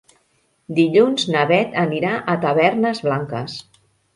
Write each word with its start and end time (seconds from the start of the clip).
Dilluns 0.79 1.27
na 1.35 1.45
Bet 1.53 1.77
anirà 1.83 2.15
a 2.17 2.37
Tavernes 2.47 3.07
Blanques. 3.11 3.63